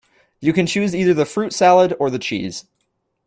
[0.39, 2.65] You can choose either the fruit salad or the cheese